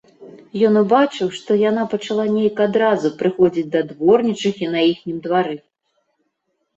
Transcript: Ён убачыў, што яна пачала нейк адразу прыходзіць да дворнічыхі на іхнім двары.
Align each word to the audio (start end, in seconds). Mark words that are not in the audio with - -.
Ён 0.67 0.73
убачыў, 0.81 1.27
што 1.39 1.57
яна 1.69 1.83
пачала 1.91 2.25
нейк 2.37 2.61
адразу 2.67 3.11
прыходзіць 3.19 3.65
да 3.75 3.81
дворнічыхі 3.91 4.65
на 4.77 4.81
іхнім 4.93 5.17
двары. 5.27 5.55